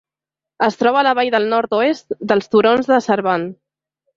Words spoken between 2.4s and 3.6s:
turons de Sarban.